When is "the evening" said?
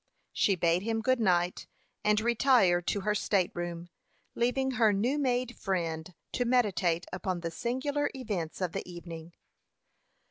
8.71-9.33